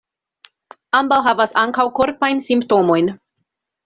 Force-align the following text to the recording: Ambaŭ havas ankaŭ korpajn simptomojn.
Ambaŭ 0.99 1.19
havas 1.27 1.53
ankaŭ 1.63 1.85
korpajn 1.99 2.41
simptomojn. 2.47 3.13